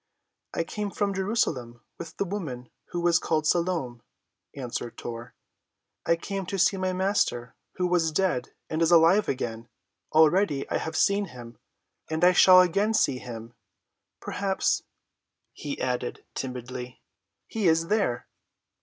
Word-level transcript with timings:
"I 0.55 0.63
came 0.63 0.89
from 0.89 1.13
Jerusalem 1.13 1.81
with 1.99 2.17
the 2.17 2.25
woman 2.25 2.69
who 2.85 3.05
is 3.05 3.19
called 3.19 3.45
Salome," 3.45 4.01
answered 4.55 4.97
Tor. 4.97 5.35
"I 6.07 6.13
am 6.13 6.17
come 6.21 6.45
to 6.47 6.57
see 6.57 6.75
my 6.75 6.91
Master, 6.91 7.53
who 7.75 7.85
was 7.85 8.11
dead 8.11 8.49
and 8.67 8.81
is 8.81 8.89
alive 8.89 9.29
again. 9.29 9.69
Already 10.11 10.67
I 10.71 10.77
have 10.79 10.97
seen 10.97 11.25
him. 11.25 11.59
And 12.09 12.23
I 12.23 12.31
shall 12.31 12.61
again 12.61 12.95
see 12.95 13.19
him. 13.19 13.53
Perhaps," 14.19 14.81
he 15.53 15.79
added 15.79 16.25
timidly, 16.33 17.03
"he 17.45 17.67
is 17.67 17.85
there." 17.89 18.27